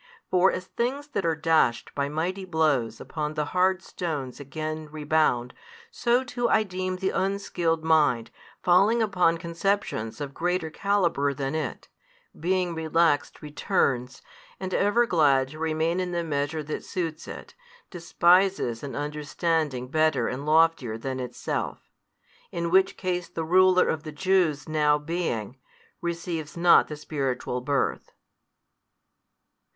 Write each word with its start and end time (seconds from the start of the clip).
For 0.31 0.51
as 0.51 0.65
things 0.65 1.09
that 1.09 1.27
are 1.27 1.35
dashed 1.35 1.93
by 1.93 2.09
mighty 2.09 2.43
blows 2.43 2.99
upon 2.99 3.35
the 3.35 3.45
hard 3.53 3.83
stones 3.83 4.39
again 4.39 4.87
rebound, 4.89 5.53
so 5.91 6.23
too 6.23 6.49
I 6.49 6.63
deem 6.63 6.95
the 6.95 7.11
unskilled 7.11 7.83
mind 7.83 8.31
falling 8.63 9.03
upon 9.03 9.37
conceptions 9.37 10.19
of 10.19 10.33
greater 10.33 10.71
calibre 10.71 11.35
than 11.35 11.53
it, 11.53 11.87
being 12.39 12.73
relaxed 12.73 13.43
returns, 13.43 14.23
and 14.59 14.73
ever 14.73 15.05
glad 15.05 15.49
to 15.49 15.59
remain 15.59 15.99
in 15.99 16.13
the 16.13 16.23
measure 16.23 16.63
that 16.63 16.83
suits 16.83 17.27
it, 17.27 17.53
despises 17.91 18.81
an 18.81 18.95
understanding 18.95 19.87
better 19.87 20.27
and 20.27 20.47
loftier 20.47 20.97
than 20.97 21.19
itself. 21.19 21.91
In 22.51 22.71
which 22.71 22.97
case 22.97 23.29
the 23.29 23.45
ruler 23.45 23.87
of 23.87 24.01
the 24.01 24.11
Jews 24.11 24.67
now 24.67 24.97
being, 24.97 25.57
receives 26.01 26.57
not 26.57 26.87
the 26.87 26.97
spiritual 26.97 27.61
birth. 27.61 28.09